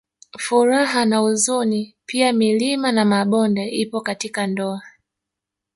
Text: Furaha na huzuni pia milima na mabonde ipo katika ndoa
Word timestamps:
Furaha 0.39 1.05
na 1.05 1.17
huzuni 1.17 1.95
pia 2.05 2.33
milima 2.33 2.91
na 2.91 3.05
mabonde 3.05 3.67
ipo 3.69 4.01
katika 4.01 4.47
ndoa 4.47 4.81